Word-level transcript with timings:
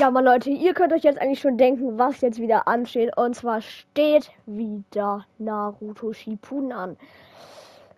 Ja, 0.00 0.10
mal 0.10 0.24
Leute, 0.24 0.50
ihr 0.50 0.74
könnt 0.74 0.92
euch 0.92 1.04
jetzt 1.04 1.20
eigentlich 1.20 1.38
schon 1.38 1.56
denken, 1.56 1.96
was 2.00 2.20
jetzt 2.20 2.40
wieder 2.40 2.66
ansteht. 2.66 3.16
Und 3.16 3.36
zwar 3.36 3.60
steht 3.60 4.32
wieder 4.44 5.24
Naruto 5.38 6.12
Shippuden 6.12 6.72
an. 6.72 6.96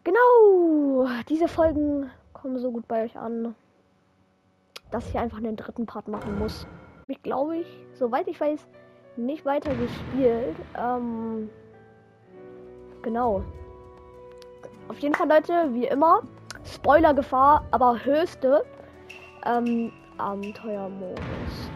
Genau, 0.04 1.08
diese 1.26 1.48
Folgen 1.48 2.10
kommen 2.34 2.58
so 2.58 2.70
gut 2.70 2.86
bei 2.86 3.04
euch 3.04 3.16
an, 3.16 3.54
dass 4.90 5.08
ich 5.08 5.16
einfach 5.16 5.38
einen 5.38 5.56
dritten 5.56 5.86
Part 5.86 6.06
machen 6.06 6.38
muss. 6.38 6.66
Ich 7.06 7.22
glaube 7.22 7.56
ich, 7.56 7.66
soweit 7.94 8.28
ich 8.28 8.38
weiß, 8.38 8.66
nicht 9.16 9.46
weiter 9.46 9.70
gespielt. 9.74 10.56
Ähm, 10.78 11.48
genau. 13.00 13.42
Auf 14.88 14.98
jeden 14.98 15.14
Fall, 15.14 15.30
Leute, 15.30 15.72
wie 15.72 15.86
immer, 15.86 16.20
Spoiler-Gefahr, 16.62 17.64
aber 17.70 18.04
höchste 18.04 18.66
ähm, 19.46 19.90
Abenteuermodus. 20.18 21.70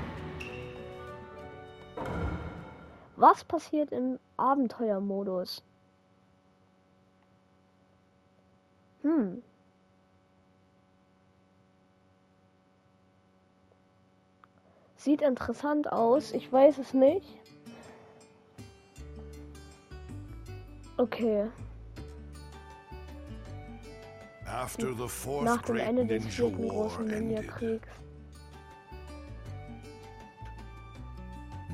Was 3.20 3.44
passiert 3.44 3.92
im 3.92 4.18
Abenteuermodus? 4.38 5.62
Hm. 9.02 9.42
Sieht 14.96 15.20
interessant 15.20 15.92
aus. 15.92 16.32
Ich 16.32 16.50
weiß 16.50 16.78
es 16.78 16.94
nicht. 16.94 17.38
Okay. 20.96 21.50
Nach 25.42 25.62
dem 25.62 25.76
Ende 25.76 26.06
des 26.06 26.24
vierten 26.24 26.68
großen 26.68 27.04
Ninja-Kriegs 27.04 27.86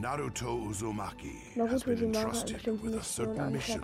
Naruto 0.00 0.66
Uzumaki 0.68 1.55
Naruto 1.57 1.71
has 1.71 1.82
been 1.84 2.04
entrusted 2.15 2.66
with 2.82 2.95
a 2.95 3.02
certain 3.02 3.52
mission 3.52 3.82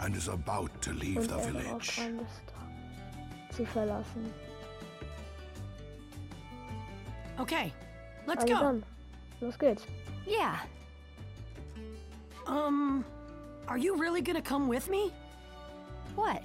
and 0.00 0.16
is 0.16 0.28
about 0.28 0.70
to 0.82 0.92
leave 0.92 1.26
the 1.28 1.36
village. 1.38 1.96
dran 1.96 2.20
ist, 2.20 3.56
zu 3.56 3.64
verlassen. 3.66 4.32
Okay, 7.40 7.72
let's 8.26 8.42
Also 8.44 8.54
go. 8.54 8.60
dann, 8.60 8.84
los 9.40 9.56
geht's. 9.56 9.84
Yeah, 10.26 10.58
Um, 12.46 13.04
are 13.68 13.78
you 13.78 13.96
really 13.96 14.20
gonna 14.22 14.42
come 14.42 14.68
with 14.68 14.88
me? 14.90 15.12
what? 16.14 16.42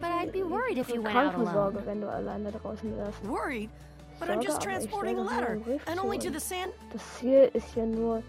But 0.00 0.10
I'd 0.12 0.32
be 0.32 0.42
worried 0.42 0.76
if 0.78 0.88
you 0.90 1.00
went 1.00 1.16
out 1.16 1.34
alone. 1.34 1.82
wenn 1.86 2.00
du 2.00 2.06
alleine 2.08 2.52
draußen 2.52 2.94
wärst. 2.96 3.22
Worried? 3.24 3.70
But 4.18 4.30
I'm 4.30 4.42
just 4.42 4.60
transporting 4.60 5.18
a 5.18 5.22
letter, 5.22 5.60
and 5.86 6.00
only 6.00 6.18
to 6.18 6.30
the 6.30 6.40
sand. 6.40 6.72
Das 6.92 7.02
Ziel 7.18 7.50
ist 7.54 7.74
ja 7.76 7.84
nur 7.84 8.22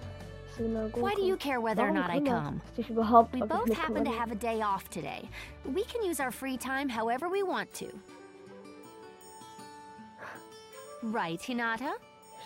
Synagoge. 0.56 1.02
Why 1.02 1.16
do 1.16 1.24
you 1.24 1.36
care 1.38 1.60
whether 1.60 1.82
or 1.84 1.92
not 1.92 2.10
I 2.12 2.20
come? 2.20 2.62
es 2.70 2.76
dich 2.76 2.90
überhaupt, 2.90 3.34
We 3.34 3.42
both 3.42 3.74
happen 3.74 4.04
to 4.06 4.12
have 4.12 4.32
a 4.32 4.36
day 4.36 4.62
off 4.62 4.90
today. 4.90 5.28
We 5.66 5.84
can 5.86 6.04
use 6.04 6.20
our 6.20 6.32
free 6.32 6.58
time 6.58 6.90
however 6.90 7.28
we 7.30 7.42
want 7.44 7.74
to. 7.76 7.88
Right, 11.02 11.40
Hinata? 11.42 11.94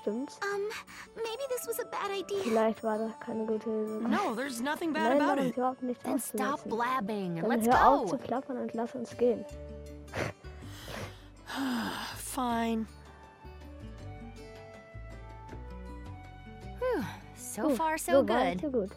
Stimmt's? 0.01 0.37
Um, 0.43 0.69
maybe 1.15 1.43
this 1.49 1.65
was 1.67 1.79
a 1.79 1.85
bad 1.85 2.11
idea. 2.11 2.43
Vielleicht 2.43 2.83
war 2.83 2.97
das 2.97 3.13
keine 3.19 3.45
gute 3.45 3.69
Hilfe. 3.69 4.07
No, 4.09 4.35
there's 4.35 4.61
nothing 4.61 4.93
bad 4.93 5.17
Nein, 5.17 5.21
about 5.21 5.41
it. 5.41 5.55
überhaupt 5.55 5.81
nichts 5.81 6.03
Then 6.03 6.19
stop 6.19 6.63
blabbing 6.69 7.39
and 7.39 7.47
Dann 7.49 7.61
let's 7.61 7.67
hör 7.67 7.87
auf 7.87 8.09
zu 8.09 8.17
go. 8.17 8.23
plappern 8.23 8.57
und 8.57 8.73
lass 8.73 8.93
uns 8.95 9.15
gehen. 9.17 9.43
Fine. 12.17 12.85
So 17.55 17.61
Gut, 17.63 17.77
far, 17.77 17.97
so 17.97 18.11
so 18.11 18.27
weit, 18.29 18.61
good. 18.61 18.71
So 18.71 18.79
gut. 18.79 18.89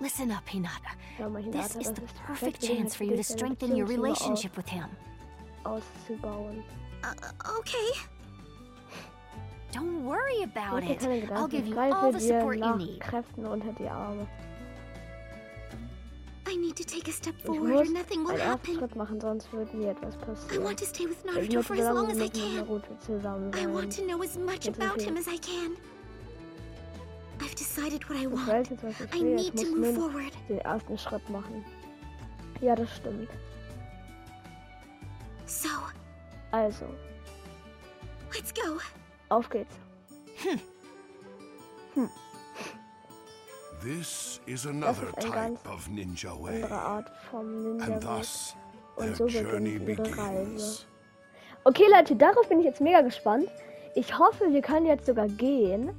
Listen 0.00 0.30
up, 0.32 0.46
Hinata. 0.48 0.90
Schau 1.16 1.28
mal, 1.30 1.42
This 1.42 1.54
Hinata, 1.54 1.66
is 1.66 1.72
das 1.72 1.72
the 1.74 1.80
ist 1.80 1.96
die 1.96 2.00
perfect 2.26 2.26
perfekte 2.26 2.66
chance 2.66 2.94
for 2.96 3.04
you 3.06 3.16
to 3.16 3.22
Gelegenheit 3.22 3.26
für 3.26 3.34
dich, 3.34 3.36
deine 3.36 3.38
strengthen 3.38 3.70
your 3.70 3.86
Beziehung 3.86 3.88
zu 3.88 3.94
ihm 3.94 4.02
relationship 4.04 4.56
with 4.56 4.68
him. 4.68 4.84
aus- 5.64 5.82
auszubauen. 6.08 6.64
Uh, 7.02 7.58
okay. 7.58 7.90
Don't 9.72 10.04
worry 10.04 10.42
about 10.44 10.76
Mach 10.76 10.80
dir 10.80 10.90
it. 10.92 11.00
keine 11.00 11.14
I'll 11.14 11.20
Gedanken. 11.48 11.50
give 11.50 11.66
you 11.68 11.74
Greife 11.74 11.96
all 11.96 12.12
the 12.12 12.18
dir 12.18 12.26
support 12.38 12.54
you 12.56 12.60
nach 12.60 12.76
need. 12.76 13.00
Kräften 13.00 13.44
unter 13.46 13.72
die 13.72 13.88
Arme. 13.88 14.26
I 16.46 16.56
need 16.56 16.76
to 16.76 16.84
take 16.84 17.08
a 17.08 17.12
step 17.12 17.34
Ich 17.38 17.44
forward 17.44 17.62
muss 17.72 17.88
or 17.88 17.92
nothing 17.92 18.22
will 18.24 18.32
einen 18.32 18.40
ersten 18.40 18.50
happen. 18.52 18.78
Schritt 18.78 18.96
machen, 18.96 19.20
sonst 19.20 19.52
wird 19.52 19.74
mir 19.74 19.90
etwas 19.90 20.14
I 20.14 20.18
passieren. 20.18 20.64
want 20.64 20.78
to 20.78 20.84
stay 20.86 21.04
with 21.08 21.16
Ich 21.18 21.24
Naruto 21.24 21.54
möchte 21.56 21.62
for 21.64 21.76
so 21.76 21.82
as 21.82 21.88
long 21.88 21.96
lange 21.96 22.08
as 22.12 22.18
wie 22.18 22.20
I 22.20 22.24
möglich 22.24 22.44
mit 22.44 22.54
can. 22.54 22.66
Naruto 22.66 22.94
zusammen 23.00 23.50
I 23.54 23.66
want 23.66 23.84
to 23.90 23.90
sein. 23.96 24.06
know 24.08 24.22
as 24.22 24.36
much 24.38 24.64
Jetzt 24.66 24.78
about 24.80 24.94
okay. 25.00 25.04
him 25.06 25.16
as 25.16 25.26
I 25.26 25.38
can. 25.38 25.76
I've 27.40 27.54
decided 27.54 28.08
what 28.08 28.16
I 28.18 28.24
Ich 28.24 28.30
want. 28.32 28.46
weiß 28.48 28.68
jetzt, 28.70 28.84
was 28.84 29.00
ich 29.00 29.14
I 29.14 29.22
will. 29.22 29.34
Ich 29.36 29.44
need 29.44 29.54
muss 29.54 29.64
to 29.64 29.70
nur 29.70 29.78
move 29.78 29.92
noch 29.92 30.10
forward. 30.12 30.32
den 30.48 30.58
ersten 30.60 30.98
Schritt 30.98 31.28
machen. 31.30 31.64
Ja, 32.60 32.74
das 32.76 32.96
stimmt. 32.96 33.28
So, 35.46 35.68
Also, 36.52 36.86
let's 38.34 38.52
go. 38.54 38.78
auf 39.28 39.48
geht's. 39.50 39.74
This 43.82 44.40
is 44.46 44.66
another 44.66 45.12
type 45.20 45.58
of 45.68 45.88
ninja 45.90 46.32
way, 46.40 46.62
andere 46.62 46.78
Art 46.80 47.10
vom 47.30 47.76
Ninja. 47.76 47.84
and 47.86 48.02
thus 48.02 48.54
Und 48.96 49.06
their 49.06 49.16
so 49.16 49.26
journey 49.26 49.78
beginnt 49.78 50.16
Reise. 50.16 50.44
begins. 50.44 50.86
Okay, 51.64 51.84
Leute, 51.90 52.16
darauf 52.16 52.48
bin 52.48 52.60
ich 52.60 52.66
jetzt 52.66 52.80
mega 52.80 53.02
gespannt. 53.02 53.48
Ich 53.94 54.18
hoffe, 54.18 54.52
wir 54.52 54.62
können 54.62 54.86
jetzt 54.86 55.06
sogar 55.06 55.28
gehen. 55.28 55.90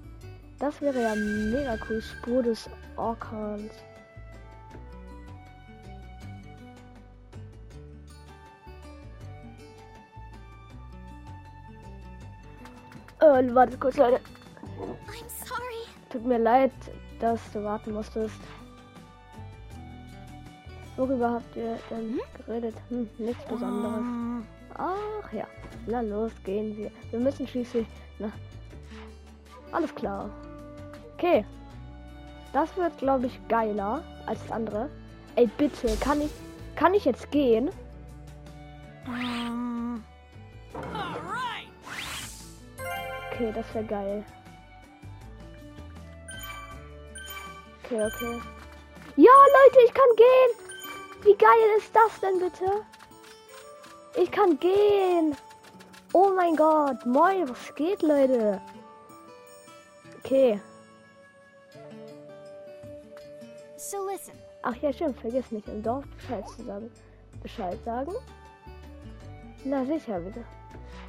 Das 0.59 0.81
wäre 0.81 1.01
ja 1.01 1.15
mega 1.15 1.77
cool. 1.89 2.01
Spur 2.01 2.43
des 2.43 2.69
Orkans. 2.95 3.71
Äh, 13.19 13.55
warte 13.55 13.77
kurz, 13.77 13.97
Leute. 13.97 14.19
I'm 14.77 15.45
sorry. 15.45 15.87
Tut 16.09 16.25
mir 16.25 16.37
leid, 16.37 16.71
dass 17.19 17.39
du 17.51 17.63
warten 17.63 17.93
musstest. 17.93 18.35
Worüber 20.95 21.31
habt 21.31 21.55
ihr 21.55 21.77
denn 21.89 22.19
geredet? 22.37 22.75
Hm, 22.89 23.09
nichts 23.17 23.43
Besonderes. 23.45 23.99
Um, 23.99 24.47
Ach 24.77 25.33
ja, 25.33 25.47
na 25.87 26.01
los, 26.01 26.31
gehen 26.43 26.77
wir. 26.77 26.91
Wir 27.11 27.19
müssen 27.19 27.47
schließlich. 27.47 27.87
Na, 28.19 28.31
alles 29.71 29.93
klar. 29.93 30.29
Okay. 31.17 31.45
Das 32.53 32.75
wird, 32.77 32.97
glaube 32.97 33.27
ich, 33.27 33.47
geiler 33.47 34.03
als 34.25 34.41
das 34.43 34.51
andere. 34.51 34.89
Ey, 35.35 35.47
bitte, 35.57 35.95
kann 35.97 36.21
ich. 36.21 36.31
Kann 36.75 36.93
ich 36.93 37.05
jetzt 37.05 37.31
gehen? 37.31 37.69
Okay, 43.31 43.51
das 43.53 43.73
wäre 43.73 43.85
geil. 43.85 44.25
Okay, 47.83 48.03
okay. 48.03 48.41
Ja, 49.15 49.31
Leute, 49.31 49.79
ich 49.85 49.93
kann 49.93 50.15
gehen! 50.17 51.23
Wie 51.23 51.37
geil 51.37 51.77
ist 51.77 51.95
das 51.95 52.19
denn 52.19 52.39
bitte? 52.39 52.65
Ich 54.15 54.31
kann 54.31 54.59
gehen! 54.59 55.37
Oh 56.13 56.31
mein 56.35 56.55
Gott, 56.55 57.05
moin, 57.05 57.47
was 57.47 57.75
geht, 57.75 58.01
Leute? 58.01 58.61
Okay. 60.19 60.59
So 63.87 64.03
listen, 64.11 64.33
Ach 64.63 64.75
ja, 64.77 64.91
stimmt, 64.91 65.19
vergiss 65.19 65.51
nicht, 65.51 65.67
im 65.67 65.83
Dorf 65.83 66.05
Bescheid 66.17 66.49
zu 66.49 66.63
sagen. 66.63 66.89
Bescheid 67.43 67.77
sagen? 67.85 68.13
Na 69.63 69.85
sicher, 69.85 70.19
bitte. 70.19 70.43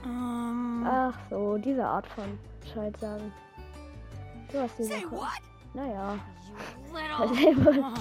Um. 0.05 0.87
Ach 0.87 1.19
so, 1.31 1.57
diese 1.57 1.87
Art 1.87 2.07
von 2.07 2.39
Bescheid 2.61 2.95
sagen. 2.99 3.33
Du 4.53 4.61
hast 4.61 4.79
die 4.79 4.85
say 4.85 5.05
what? 5.11 5.41
Naja. 5.73 6.19
Oh 7.19 7.27
man. 7.27 7.95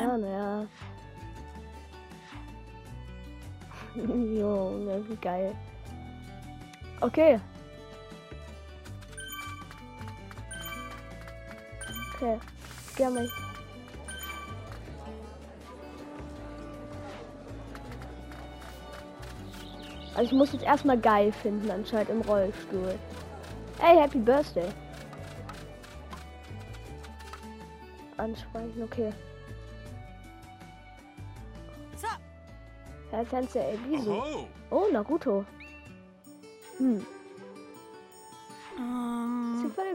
Ja, 0.00 0.16
naja. 0.18 0.66
Junge, 3.96 5.08
wie 5.08 5.16
geil. 5.16 5.54
Okay. 7.00 7.40
Okay. 12.14 12.38
Geh 12.96 13.49
Also 20.14 20.22
ich 20.22 20.32
muss 20.32 20.52
jetzt 20.52 20.64
erstmal 20.64 20.98
geil 20.98 21.32
finden, 21.32 21.70
anscheinend 21.70 22.10
im 22.10 22.20
Rollstuhl. 22.22 22.98
Hey, 23.78 23.98
Happy 23.98 24.18
Birthday. 24.18 24.68
Ansprechen, 28.16 28.82
okay. 28.82 29.12
Up? 32.02 32.20
Herr 33.10 33.24
Sensei 33.24 33.74
Ebisu. 33.74 34.12
Oh, 34.12 34.46
Oh, 34.70 34.86
Naruto. 34.92 35.44
Hm. 36.78 37.04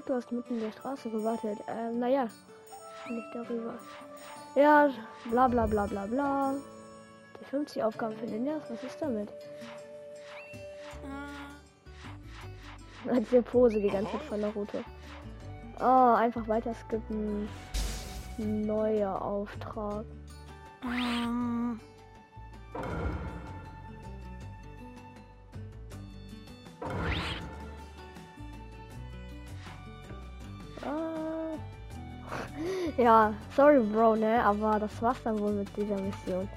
gesagt, 0.06 0.09
du 0.09 0.13
hast 0.13 0.31
mitten 0.31 0.56
in 0.56 0.62
der 0.62 0.71
Straße 0.71 1.09
gewartet. 1.09 1.59
Ähm, 1.67 2.00
naja. 2.00 2.27
Nicht 3.09 3.27
darüber. 3.33 3.73
Ja, 4.56 4.89
bla 5.29 5.47
bla 5.47 5.65
bla 5.65 5.85
bla 5.85 6.06
bla. 6.06 6.56
Die 7.39 7.45
50 7.45 7.83
Aufgaben 7.83 8.15
für 8.17 8.25
den 8.25 8.45
Erst, 8.47 8.71
was 8.71 8.83
ist 8.83 9.01
damit? 9.01 9.29
Als 13.10 13.30
der 13.30 13.42
Pose 13.42 13.80
die 13.80 13.90
ganze 13.90 14.12
Zeit 14.12 14.22
von 14.24 14.42
der 14.42 14.50
Route. 14.50 14.84
Oh, 15.80 16.13
einfach 16.16 16.48
weiter 16.48 16.74
skippen. 16.74 17.48
Neuer 18.38 19.22
Auftrag. 19.22 20.06
Ah. 20.84 21.75
Ja, 32.98 33.34
sorry 33.56 33.80
Bro, 33.80 34.16
ne? 34.16 34.44
Aber 34.44 34.80
das 34.80 35.01
war's 35.01 35.22
dann 35.24 35.40
wohl 35.40 35.51
mit 35.51 35.68
dieser 35.75 36.00
Mission. 36.00 36.48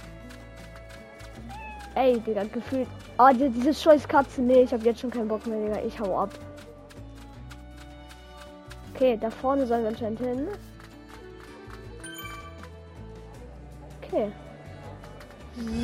Ey, 1.94 2.20
Digga, 2.20 2.44
gefühlt. 2.44 2.88
Oh, 3.20 3.30
die, 3.32 3.50
diese 3.50 3.74
scheiß 3.74 4.06
Katze. 4.06 4.40
Nee, 4.42 4.62
ich 4.62 4.72
hab 4.72 4.84
jetzt 4.84 5.00
schon 5.00 5.10
keinen 5.10 5.26
Bock 5.26 5.44
mehr, 5.46 5.60
Digga. 5.60 5.82
Ich 5.84 5.98
hau 5.98 6.20
ab. 6.20 6.30
Okay, 8.94 9.16
da 9.20 9.28
vorne 9.30 9.66
sollen 9.66 9.82
wir 9.82 9.88
anscheinend 9.88 10.20
hin. 10.20 10.48
Okay. 14.02 14.32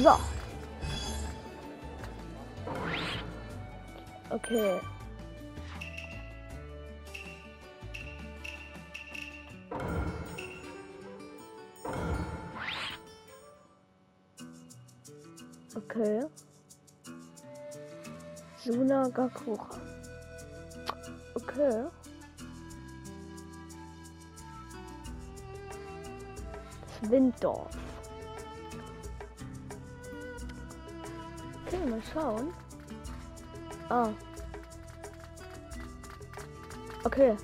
So. 0.02 0.16
Okay. 4.30 4.80
Okay. 15.76 16.22
Suna 18.64 19.10
Gakura. 19.10 19.78
Okay. 21.34 21.84
Winddorf. 27.02 27.76
Okay, 31.66 31.86
mal 31.90 32.00
schauen. 32.10 32.54
Ah. 33.90 34.08
Okay. 37.04 37.36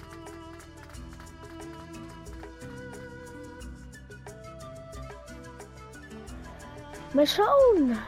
Mal 7.13 7.27
schauen, 7.27 7.99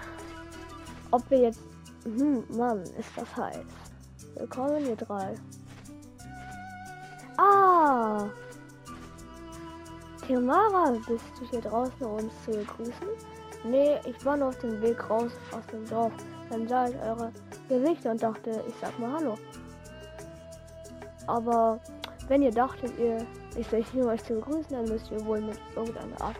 ob 1.11 1.31
wir 1.31 1.41
jetzt. 1.41 1.72
Hm, 2.05 2.43
Mann, 2.57 2.83
ist 2.83 3.11
das 3.15 3.37
heiß. 3.37 3.65
Willkommen, 4.35 4.85
ihr 4.87 4.97
drei. 4.97 5.37
Ah! 7.37 8.29
Tiamara, 10.27 10.97
bist 11.07 11.25
du 11.39 11.47
hier 11.49 11.61
draußen, 11.61 12.05
um 12.05 12.15
uns 12.15 12.33
zu 12.45 12.51
begrüßen? 12.51 13.07
Nee, 13.63 14.01
ich 14.05 14.25
war 14.25 14.37
nur 14.37 14.49
auf 14.49 14.59
dem 14.59 14.83
Weg 14.83 15.09
raus 15.09 15.31
aus 15.53 15.65
dem 15.71 15.89
Dorf. 15.89 16.13
Dann 16.51 16.67
sah 16.67 16.89
ich 16.89 16.97
eure 16.97 17.33
Gesichter 17.69 18.11
und 18.11 18.21
dachte, 18.21 18.65
ich 18.67 18.75
sag 18.81 18.99
mal 18.99 19.13
Hallo. 19.13 19.39
Aber 21.29 21.79
wenn 22.27 22.43
ihr 22.43 22.51
dachtet, 22.51 22.99
ihr, 22.99 23.25
ich 23.57 23.69
soll 23.69 23.85
hier 23.85 24.07
euch 24.07 24.25
zu 24.25 24.35
begrüßen, 24.35 24.73
dann 24.73 24.89
müsst 24.89 25.09
ihr 25.13 25.25
wohl 25.25 25.41
mit 25.41 25.61
irgendeiner 25.77 26.21
Art 26.21 26.37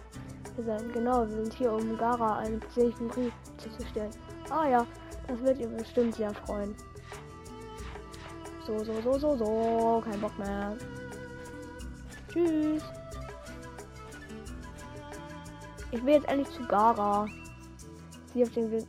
sein. 0.59 0.91
Genau, 0.93 1.21
wir 1.21 1.37
sind 1.45 1.55
hier, 1.55 1.73
um 1.73 1.97
Gara 1.97 2.39
einen 2.39 2.59
persönlichen 2.59 3.07
Brief 3.07 3.33
zuzustellen. 3.59 4.11
Ah 4.51 4.69
ja, 4.69 4.87
das 5.33 5.43
wird 5.43 5.59
ihr 5.61 5.69
bestimmt 5.69 6.15
sehr 6.15 6.33
freuen. 6.35 6.75
So, 8.67 8.79
so, 8.85 9.01
so, 9.01 9.19
so, 9.19 9.37
so. 9.37 10.03
Kein 10.05 10.21
Bock 10.21 10.39
mehr. 10.39 10.77
Tschüss. 12.29 12.83
Ich 15.91 16.05
will 16.05 16.15
jetzt 16.15 16.29
endlich 16.29 16.51
zu 16.51 16.67
Gara. 16.67 17.27
Sie 18.33 18.43
auf 18.43 18.51
den 18.51 18.71
Weg. 18.71 18.87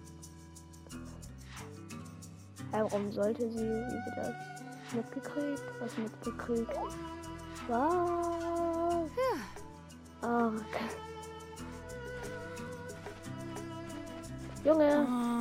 Warum 2.71 3.11
sollte 3.11 3.49
sie, 3.51 3.69
das 4.15 4.33
mitgekriegt? 4.93 5.63
Was 5.79 5.97
mitgekriegt? 5.97 6.71
Was? 7.67 9.11
Ah, 10.21 10.47
okay. 10.47 10.89
Junge. 14.63 15.32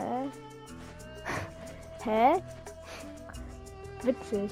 Hä? 0.00 0.30
Hä? 2.04 2.42
Witzig. 4.02 4.50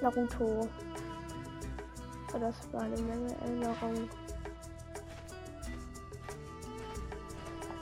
Naruto. 0.00 0.68
Das 2.32 2.72
war 2.72 2.82
eine 2.82 3.00
Menge 3.02 3.36
Erinnerungen. 3.42 4.10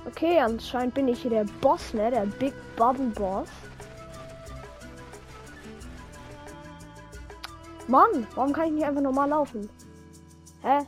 Okay, 0.06 0.38
anscheinend 0.38 0.94
bin 0.94 1.08
ich 1.08 1.22
hier 1.22 1.30
der 1.30 1.46
Boss, 1.60 1.94
ne? 1.94 2.10
Der 2.10 2.26
Big 2.26 2.52
Bubble 2.76 3.06
Boss. 3.10 3.48
Mann, 7.86 8.26
warum 8.34 8.52
kann 8.52 8.66
ich 8.66 8.72
nicht 8.72 8.84
einfach 8.84 9.00
normal 9.02 9.30
laufen? 9.30 9.70
Hä? 10.62 10.80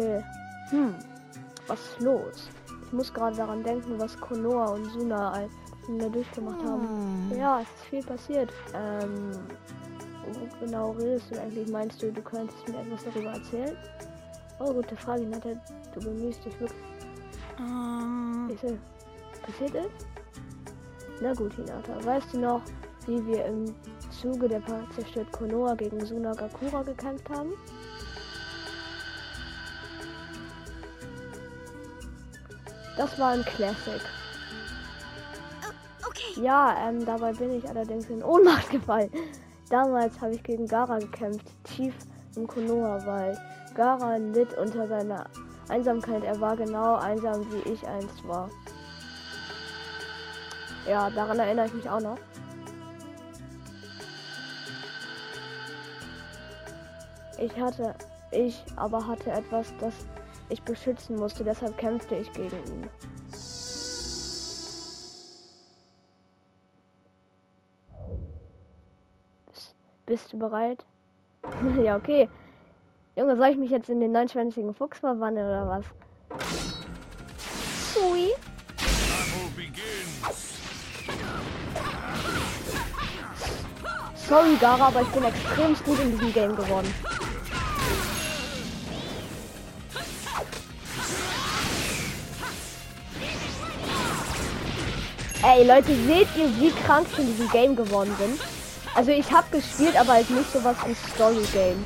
Okay. 0.00 0.24
Hm. 0.70 0.94
Was 1.66 1.78
ist 1.78 2.00
los? 2.00 2.48
Ich 2.86 2.92
muss 2.92 3.12
gerade 3.12 3.36
daran 3.36 3.62
denken, 3.62 3.98
was 3.98 4.18
Konoha 4.18 4.72
und 4.72 4.86
Suna 4.92 5.32
als 5.32 5.52
mir 5.88 6.08
durchgemacht 6.08 6.64
haben. 6.64 7.30
Ja, 7.36 7.60
es 7.60 7.68
ist 7.68 7.84
viel 7.90 8.02
passiert. 8.02 8.50
Ähm, 8.74 9.32
wo 10.32 10.64
genau 10.64 10.92
redest 10.92 11.30
du 11.30 11.40
eigentlich? 11.40 11.68
Meinst 11.70 12.02
du, 12.02 12.10
du 12.10 12.22
könntest 12.22 12.66
mir 12.66 12.80
etwas 12.80 13.04
darüber 13.04 13.32
erzählen? 13.32 13.76
Oh, 14.58 14.72
gute 14.72 14.96
Frage, 14.96 15.26
Nata. 15.26 15.50
Du 15.94 16.00
bemühst 16.00 16.44
dich 16.46 16.58
wirklich. 16.58 16.80
Ist 18.48 19.42
passiert 19.42 19.74
ist? 19.74 20.06
Na 21.20 21.34
gut, 21.34 21.52
Hinata. 21.54 22.02
Weißt 22.04 22.32
du 22.32 22.40
noch, 22.40 22.62
wie 23.06 23.24
wir 23.26 23.44
im 23.44 23.74
Zuge 24.10 24.48
der 24.48 24.62
zerstört 24.94 25.30
Konoha 25.32 25.74
gegen 25.74 26.04
Sunagakura 26.04 26.82
gekämpft 26.82 27.28
haben? 27.28 27.52
Das 33.00 33.18
war 33.18 33.30
ein 33.30 33.42
Classic. 33.46 34.02
Okay. 36.06 36.42
Ja, 36.42 36.76
ähm, 36.86 37.02
dabei 37.06 37.32
bin 37.32 37.50
ich 37.56 37.66
allerdings 37.66 38.10
in 38.10 38.22
Ohnmacht 38.22 38.68
gefallen. 38.70 39.10
Damals 39.70 40.20
habe 40.20 40.34
ich 40.34 40.42
gegen 40.42 40.66
Gara 40.66 40.98
gekämpft, 40.98 41.46
tief 41.64 41.94
im 42.36 42.46
Konoha-Wald. 42.46 43.38
Gara 43.74 44.16
litt 44.16 44.52
unter 44.52 44.86
seiner 44.86 45.24
Einsamkeit. 45.70 46.24
Er 46.24 46.38
war 46.42 46.54
genau 46.56 46.96
einsam, 46.96 47.50
wie 47.50 47.70
ich 47.70 47.88
einst 47.88 48.28
war. 48.28 48.50
Ja, 50.86 51.08
daran 51.08 51.38
erinnere 51.38 51.68
ich 51.68 51.72
mich 51.72 51.88
auch 51.88 52.00
noch. 52.00 52.18
Ich 57.38 57.58
hatte, 57.58 57.94
ich 58.30 58.62
aber 58.76 59.06
hatte 59.06 59.30
etwas, 59.30 59.72
das 59.80 59.94
ich 60.50 60.62
beschützen 60.62 61.16
musste. 61.16 61.44
Deshalb 61.44 61.76
kämpfte 61.78 62.16
ich 62.16 62.32
gegen 62.32 62.56
ihn. 62.66 62.90
Bist, 70.06 70.32
du 70.32 70.38
bereit? 70.38 70.84
ja, 71.82 71.96
okay. 71.96 72.28
Junge, 73.16 73.36
soll 73.36 73.48
ich 73.48 73.56
mich 73.56 73.70
jetzt 73.70 73.88
in 73.88 74.00
den 74.00 74.12
neunschwänzigen 74.12 74.74
Fuchs 74.74 74.98
verwandeln 74.98 75.46
oder 75.46 75.68
was? 75.68 75.84
Begins. 79.60 80.54
Sorry, 84.26 84.56
Gara, 84.60 84.86
aber 84.86 85.02
ich 85.02 85.08
bin 85.08 85.24
extrem 85.24 85.74
gut 85.84 86.00
in 86.00 86.12
diesem 86.12 86.32
Game 86.32 86.56
geworden. 86.56 86.94
Ey 95.42 95.66
Leute, 95.66 95.94
seht 96.06 96.28
ihr, 96.36 96.54
wie 96.58 96.70
krank 96.70 97.06
ich 97.12 97.18
in 97.18 97.26
diesem 97.26 97.48
Game 97.50 97.74
geworden 97.74 98.14
bin? 98.18 98.38
Also 98.94 99.10
ich 99.10 99.32
habe 99.32 99.46
gespielt, 99.50 99.96
aber 99.98 100.12
halt 100.12 100.28
nicht 100.28 100.52
sowas 100.52 100.76
wie 100.84 100.94
Story 100.94 101.46
Game. 101.52 101.84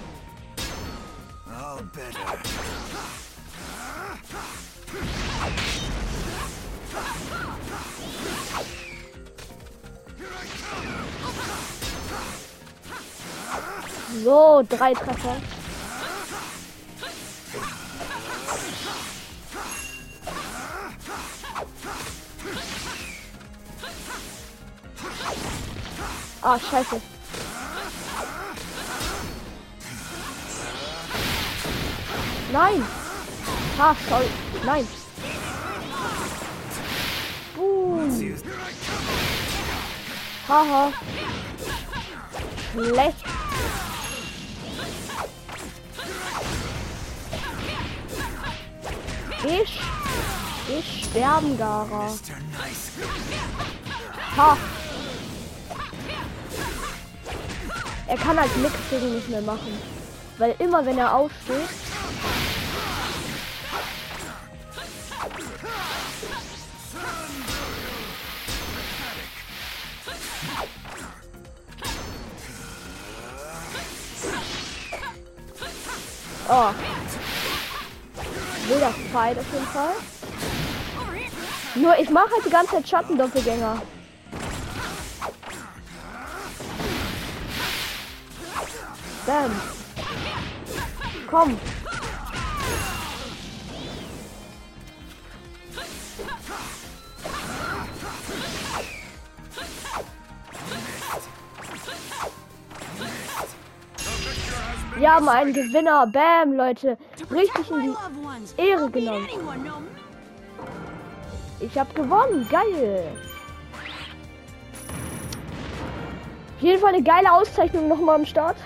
So, 14.24 14.62
drei 14.68 14.94
Treffer. 14.94 15.36
Ah, 26.46 26.58
scheiße. 26.58 27.00
Nein! 32.52 32.84
Ah, 33.78 33.96
sorry. 34.06 34.26
Nein. 34.66 34.86
Boom. 37.56 38.10
Haha. 40.46 40.92
Schlecht. 42.72 43.24
Ich. 49.46 49.80
Ich 50.68 51.04
sterben, 51.06 51.56
Gara. 51.56 52.10
Ha. 54.36 54.58
Er 58.06 58.16
kann 58.16 58.38
halt 58.38 58.56
nichts 58.58 58.78
gegen 58.90 59.14
mich 59.14 59.28
mehr 59.28 59.40
machen. 59.40 59.78
Weil 60.38 60.54
immer 60.58 60.84
wenn 60.84 60.98
er 60.98 61.14
aufsteht. 61.14 61.68
Oh. 76.46 76.70
Wilder 78.68 78.92
Fight 79.12 79.38
auf 79.38 79.44
jeden 79.52 79.66
Fall. 79.66 79.94
Nur 81.74 81.98
ich 81.98 82.10
mache 82.10 82.30
halt 82.30 82.44
die 82.44 82.50
ganze 82.50 82.72
Zeit 82.72 82.88
Schattendoppelgänger. 82.88 83.80
Bam. 89.26 89.50
Komm. 91.30 91.58
Wir 104.96 105.12
haben 105.12 105.28
einen 105.28 105.54
Gewinner. 105.54 106.06
Bam, 106.06 106.52
Leute. 106.52 106.98
Richtig 107.30 107.70
in 107.70 107.94
die 108.56 108.62
Ehre 108.62 108.90
genommen. 108.90 109.28
Ich 111.60 111.78
habe 111.78 111.94
gewonnen. 111.94 112.46
Geil. 112.50 113.10
Auf 116.56 116.62
jeden 116.62 116.80
Fall 116.80 116.94
eine 116.94 117.02
geile 117.02 117.32
Auszeichnung 117.32 117.88
nochmal 117.88 118.16
am 118.16 118.26
Start. 118.26 118.56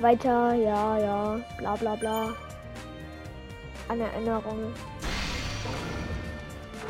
Weiter, 0.00 0.54
ja, 0.54 0.98
ja, 0.98 1.40
bla 1.58 1.74
bla 1.74 1.96
bla. 1.96 2.34
Eine 3.88 4.04
Erinnerung. 4.12 4.72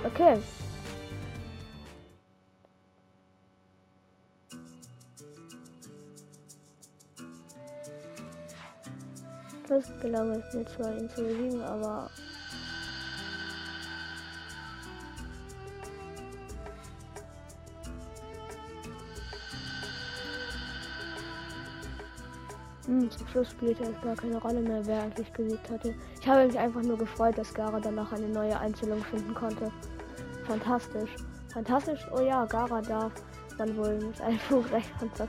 Okay. 0.04 0.38
Das 9.68 9.84
gelang 10.00 10.30
es 10.30 10.54
mir 10.54 10.64
zwar 10.66 10.96
ihn 10.96 11.08
zu 11.10 11.22
besiegen, 11.22 11.62
aber 11.62 12.10
Hm, 22.86 23.10
zum 23.10 23.26
Schluss 23.26 23.50
spielte 23.50 23.82
es 23.82 24.00
gar 24.00 24.14
keine 24.14 24.38
Rolle 24.40 24.60
mehr, 24.60 24.86
wer 24.86 25.02
eigentlich 25.02 25.32
gesiegt 25.32 25.68
hatte. 25.70 25.94
Ich 26.20 26.28
habe 26.28 26.46
mich 26.46 26.56
einfach 26.56 26.82
nur 26.82 26.96
gefreut, 26.96 27.36
dass 27.36 27.52
Gara 27.52 27.80
danach 27.80 28.12
eine 28.12 28.28
neue 28.28 28.58
Einstellung 28.58 29.02
finden 29.02 29.34
konnte. 29.34 29.72
Fantastisch. 30.46 31.10
Fantastisch? 31.52 32.06
Oh 32.12 32.20
ja, 32.20 32.44
Gara 32.44 32.80
darf 32.80 33.12
man 33.58 33.76
wohl 33.76 33.98
mit 33.98 34.20
einem 34.20 34.38
Buch 34.48 34.64
rechnen. 34.70 35.10
Das 35.16 35.28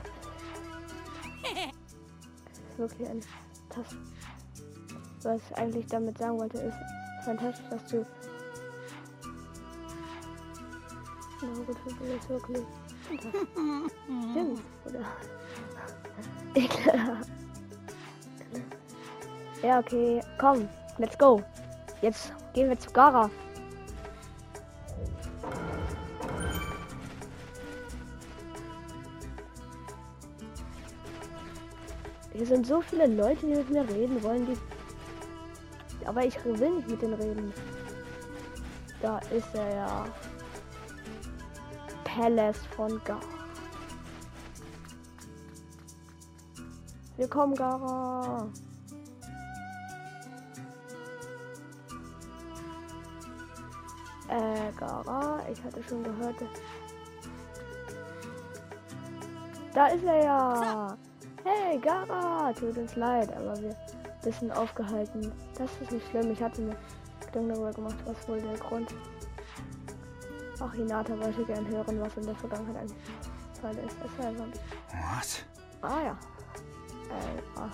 ist 2.70 2.78
wirklich 2.78 3.08
ein 3.08 3.20
Tass. 3.70 3.96
Was 5.24 5.40
ich 5.50 5.56
eigentlich 5.56 5.86
damit 5.86 6.16
sagen 6.16 6.38
wollte, 6.38 6.58
ist 6.58 6.76
fantastisch, 7.24 7.66
dass 7.70 7.84
du. 7.86 8.06
Na 11.42 11.48
gut, 11.64 11.76
das 11.84 11.92
ist 11.92 12.28
wirklich. 12.28 12.64
fantastisch. 13.08 13.92
Stimmt, 14.30 14.62
oder? 14.84 15.04
Ekelhaft. 16.54 17.37
Ja, 19.62 19.80
okay. 19.80 20.20
Komm, 20.38 20.68
let's 20.98 21.18
go. 21.18 21.42
Jetzt 22.00 22.32
gehen 22.54 22.68
wir 22.68 22.78
zu 22.78 22.90
Gara. 22.92 23.28
Hier 32.32 32.46
sind 32.46 32.66
so 32.66 32.80
viele 32.80 33.08
Leute, 33.08 33.46
die 33.46 33.54
mit 33.56 33.68
mir 33.68 33.88
reden 33.88 34.22
wollen, 34.22 34.46
die. 34.46 36.06
Aber 36.06 36.24
ich 36.24 36.42
will 36.44 36.70
nicht 36.70 36.88
mit 36.88 37.02
denen 37.02 37.14
reden. 37.14 37.52
Da 39.02 39.18
ist 39.30 39.52
er 39.54 39.74
ja. 39.74 40.04
Palace 42.04 42.64
von 42.76 43.00
Gara. 43.04 43.20
Willkommen, 47.16 47.56
Gara. 47.56 48.48
Gara, 54.78 55.40
ich 55.50 55.62
hatte 55.62 55.82
schon 55.82 56.02
gehört. 56.02 56.36
Da 59.74 59.86
ist 59.88 60.04
er 60.04 60.24
ja. 60.24 60.96
Hey, 61.44 61.78
Gara, 61.78 62.52
tut 62.52 62.76
uns 62.76 62.96
leid, 62.96 63.30
aber 63.36 63.60
wir 63.60 63.76
bisschen 64.22 64.50
aufgehalten. 64.52 65.32
Das 65.56 65.70
ist 65.80 65.92
nicht 65.92 66.08
schlimm. 66.10 66.30
Ich 66.32 66.42
hatte 66.42 66.60
mir 66.60 66.76
Gedanken 67.20 67.48
darüber 67.50 67.72
gemacht, 67.72 67.96
was 68.04 68.28
wohl 68.28 68.40
der 68.40 68.58
Grund. 68.58 68.94
Ach, 70.60 70.72
Hinata 70.74 71.18
wollte 71.18 71.44
gern 71.44 71.66
hören, 71.68 72.00
was 72.00 72.16
in 72.16 72.26
der 72.26 72.34
Vergangenheit 72.34 72.76
eigentlich 72.76 72.96
Fall 73.60 73.76
ist. 73.78 73.96
Hab 74.00 74.30
ich. 74.30 74.60
What? 74.92 75.44
Ah 75.82 76.02
ja. 76.02 76.18
Äh, 77.08 77.60
ah. 77.60 77.70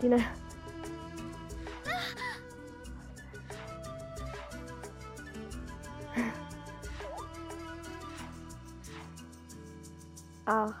Die 0.00 0.08
ne 0.08 0.22
Ach. 10.52 10.74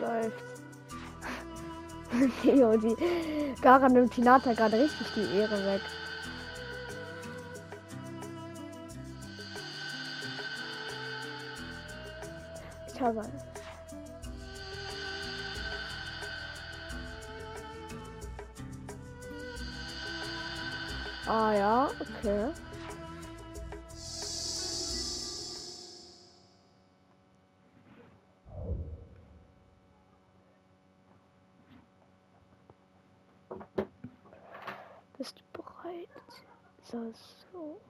Läuft. 0.00 0.44
jo, 2.42 2.76
die 2.76 2.96
Gara 3.62 3.88
nimmt 3.88 4.12
Hinata 4.14 4.52
gerade 4.52 4.80
richtig 4.80 5.06
die 5.14 5.36
Ehre 5.36 5.64
weg. 5.64 5.80
Ich 12.92 13.00
habe. 13.00 13.22
Ah 21.28 21.52
ja, 21.54 21.90
okay. 22.00 22.52
Bist 35.22 35.36
du 35.38 35.62
bereit? 35.62 36.08
So, 36.82 36.98
so. 37.52 37.80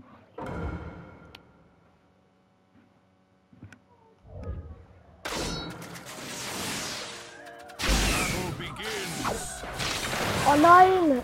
Oh 10.47 10.57
nein! 10.61 11.23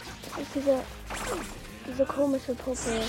Das 0.00 0.42
ist 0.42 0.54
diese, 0.56 0.82
diese 1.86 2.04
komische 2.06 2.56
Puppe. 2.56 3.00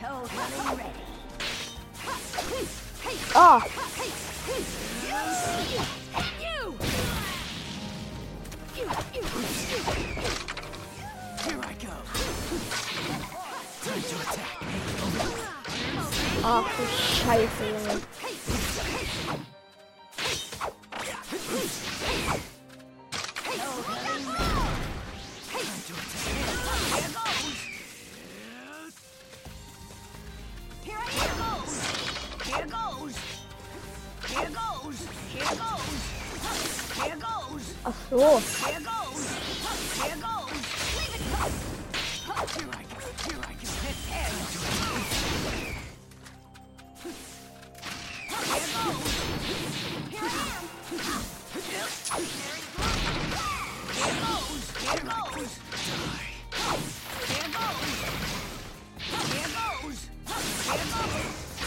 Totally 0.00 0.76
ready. 0.76 1.07
You 8.74 8.84
you 9.14 9.22
Here 11.44 11.60
I 11.60 11.74
go. 11.74 11.94
Time 13.84 14.02
to 14.02 14.16
attack. 14.16 14.58
Ach 16.42 16.64
du 16.76 16.84
Scheiße, 16.86 17.64
Junge. 17.68 18.37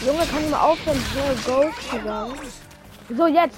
Junge, 0.04 0.26
kann 0.26 0.44
ich 0.44 0.50
mal 0.50 0.60
aufhören, 0.60 0.98
Here 1.14 1.36
Goes 1.46 1.74
zu 1.88 2.04
sagen? 2.04 2.34
So, 3.16 3.26
jetzt. 3.28 3.56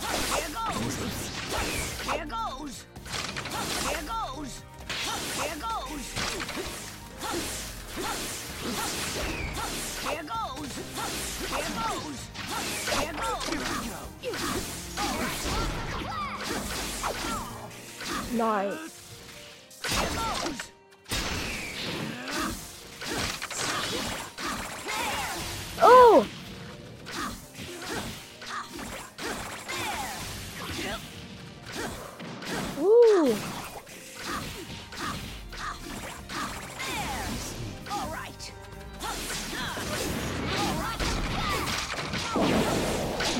Here 18.36 18.93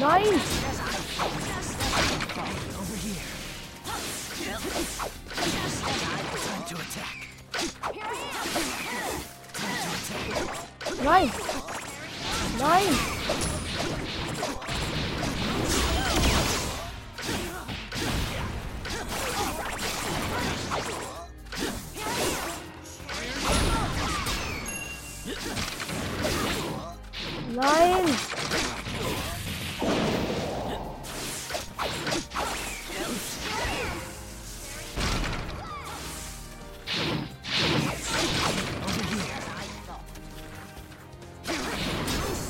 Nein! 0.04 0.63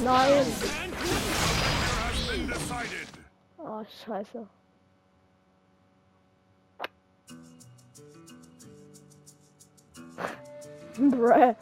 Nein! 0.04 0.46
Oh, 3.56 3.82
scheiße. 4.04 4.46
Bruh. 11.10 11.32
Äh. 11.32 11.56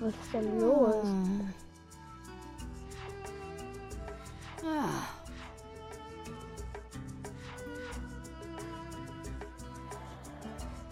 Was 0.00 0.14
ist 0.14 0.32
denn 0.34 0.60
los? 0.60 1.04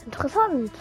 Interessant. 0.04 0.72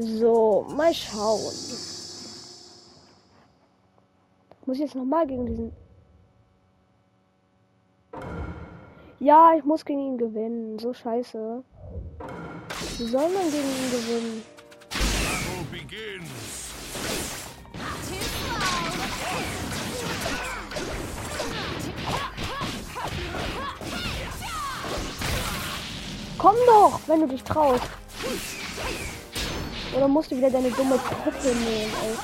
So, 0.00 0.64
mal 0.76 0.94
schauen. 0.94 1.40
Muss 4.64 4.76
ich 4.76 4.78
jetzt 4.78 4.94
nochmal 4.94 5.26
gegen 5.26 5.44
diesen. 5.44 5.72
Ja, 9.18 9.54
ich 9.56 9.64
muss 9.64 9.84
gegen 9.84 9.98
ihn 9.98 10.18
gewinnen. 10.18 10.78
So 10.78 10.94
scheiße. 10.94 11.64
Wie 12.98 13.06
soll 13.06 13.28
man 13.28 13.50
gegen 13.50 13.68
ihn 13.68 13.90
gewinnen? 13.90 14.42
Komm 26.38 26.54
doch, 26.66 27.00
wenn 27.08 27.20
du 27.22 27.26
dich 27.26 27.42
traust. 27.42 27.97
Oder 29.94 30.08
musst 30.08 30.30
du 30.30 30.36
wieder 30.36 30.50
deine 30.50 30.70
dumme 30.70 30.98
Puppe 30.98 31.48
nehmen, 31.48 31.92
ey. 32.02 32.16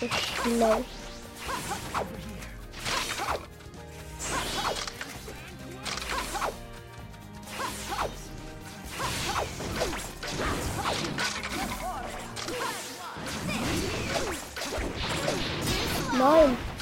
Das 0.00 0.02
ist 0.02 0.26
schlecht. 0.42 0.84
Nein. 16.18 16.73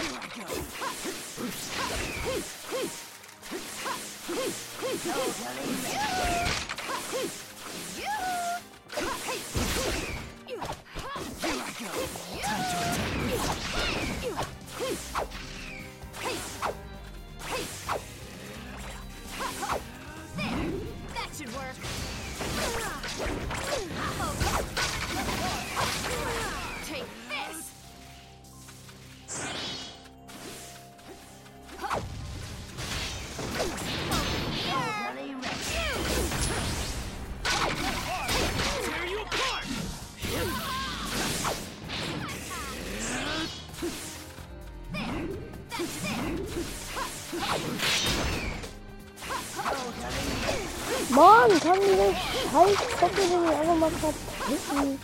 Mann, 51.10 51.60
kann 51.60 51.78
diese 51.80 52.14
scheiß 52.50 52.76
Puppe 52.98 53.20
nicht 53.20 53.54
einfach 53.60 53.76
mal 53.76 53.90
verpissen? 53.90 54.98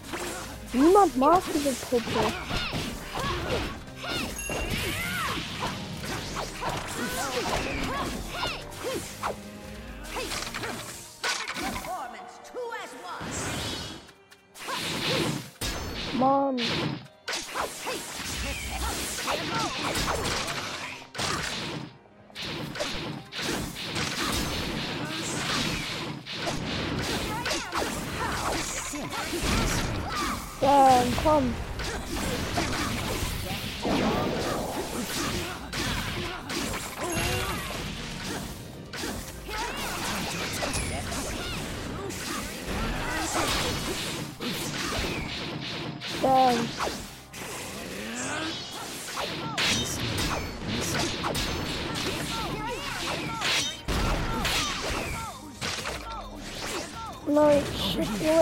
Niemand 0.73 1.17
mag 1.17 1.43
diese 1.55 1.73
Puppe. 1.73 2.33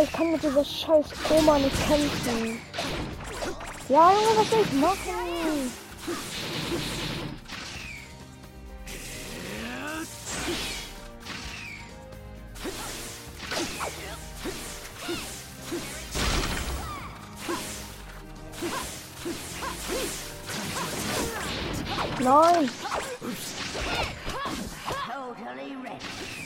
Ich 0.06 0.12
kann 0.12 0.30
mit 0.30 0.42
dieser 0.42 0.64
scheiß 0.64 1.06
Oma 1.30 1.58
nicht 1.58 1.76
kämpfen. 1.88 2.60
Ja, 3.88 4.10
Junge, 4.10 4.36
was 4.36 4.50
soll 4.50 4.60
ich 4.60 4.72
machen? 4.72 5.72
Nein! 22.18 22.70
Totally 25.06 25.76
ready. 25.76 26.45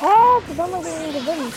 Hä? 0.00 0.14
Wie 0.46 0.54
soll 0.54 0.68
man 0.68 0.82
gegen 0.82 1.04
ihn 1.04 1.12
gewinnen? 1.12 1.52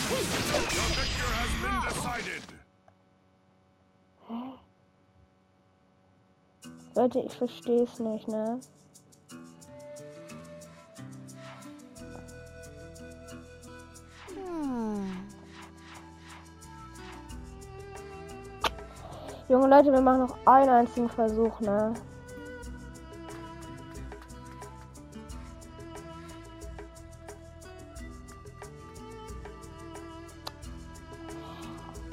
Leute, 6.94 7.20
ich 7.20 7.34
verstehe 7.36 7.84
es 7.84 7.98
nicht, 7.98 8.28
ne? 8.28 8.60
Junge 19.48 19.66
Leute, 19.68 19.92
wir 19.92 20.00
machen 20.00 20.20
noch 20.20 20.46
einen 20.46 20.68
einzigen 20.70 21.10
Versuch, 21.10 21.60
ne? 21.60 21.94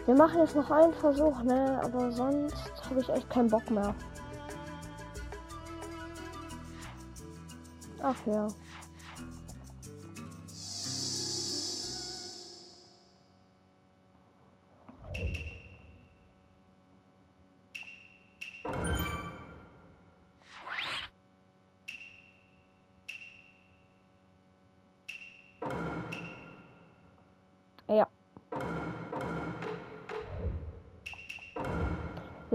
Wir 0.10 0.16
machen 0.16 0.40
jetzt 0.40 0.56
noch 0.56 0.72
einen 0.72 0.92
Versuch, 0.92 1.44
ne? 1.44 1.80
Aber 1.84 2.12
sonst 2.12 2.56
habe 2.90 3.00
ich 3.00 3.10
echt 3.10 3.30
keinen 3.30 3.48
Bock 3.48 3.70
mehr. 3.70 3.94
Ach 8.02 8.16
ja. 8.26 8.48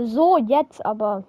So, 0.06 0.36
jetzt 0.36 0.84
aber. 0.84 1.24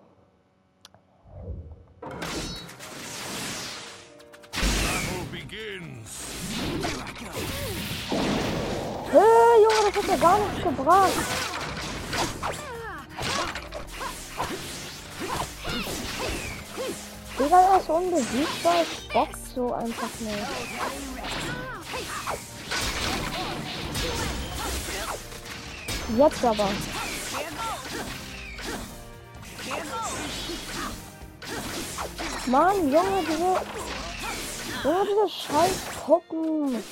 Hey, 9.11 9.63
Junge, 9.63 9.91
das 9.93 9.95
hat 9.95 10.07
ja 10.09 10.17
gar 10.17 10.39
nichts 10.39 10.63
gebracht. 10.63 11.11
Digga, 17.39 17.61
er 17.61 17.79
ist 17.79 17.89
unbesiegbar. 17.89 18.81
Es 18.81 19.13
bockt 19.13 19.47
so 19.53 19.73
einfach 19.73 20.09
nicht. 20.19 20.35
Jetzt 26.17 26.43
aber. 26.43 26.69
Mann, 32.47 32.91
Junge, 32.91 33.23
diese. 33.27 33.61
Junge, 34.83 35.05
diese 35.07 35.29
scheiß 35.29 35.77
Puppen. 36.05 36.83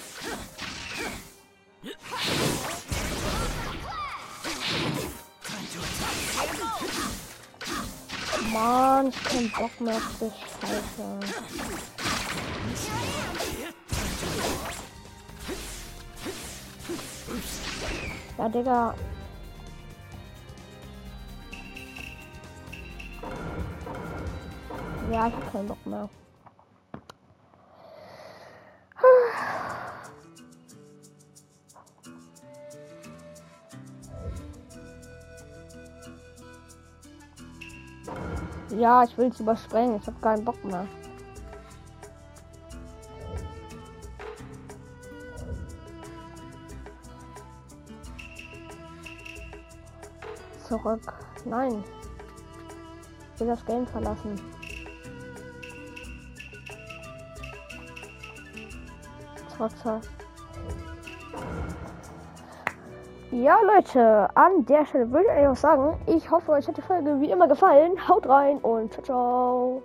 Mann, 8.52 9.08
ich 9.10 9.24
keinen 9.24 9.52
Bock 9.52 9.82
mehr 9.82 9.96
auf 9.96 10.02
das 10.20 10.34
Scheiße. 10.34 11.20
Ja, 18.40 18.50
Digga. 18.50 18.96
Ja, 25.14 25.28
ich 25.28 25.36
hab 25.36 25.52
keinen 25.52 25.68
Bock 25.68 25.86
mehr. 25.86 26.10
Ja, 38.72 39.04
ich 39.04 39.16
will 39.16 39.28
es 39.28 39.40
überspringen. 39.40 40.00
Ich 40.02 40.08
hab 40.08 40.20
keinen 40.20 40.44
Bock 40.44 40.66
mehr. 40.66 40.88
Zurück. 50.68 51.14
Nein. 51.46 51.84
Ich 53.36 53.42
will 53.42 53.48
das 53.48 53.64
Game 53.68 53.86
verlassen. 53.86 54.63
Zur 59.70 60.02
ja, 63.34 63.58
Leute, 63.64 64.30
an 64.36 64.64
der 64.68 64.86
Stelle 64.86 65.12
würde 65.12 65.28
ich 65.42 65.48
auch 65.48 65.56
sagen, 65.56 65.98
ich 66.06 66.30
hoffe, 66.30 66.52
euch 66.52 66.68
hat 66.68 66.78
die 66.78 66.84
Folge 66.84 67.20
wie 67.20 67.32
immer 67.32 67.48
gefallen. 67.48 68.08
Haut 68.08 68.30
rein 68.30 68.60
und 68.60 68.94
ciao, 68.94 69.04
ciao. 69.04 69.84